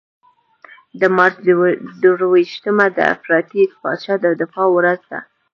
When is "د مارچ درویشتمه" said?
0.99-2.85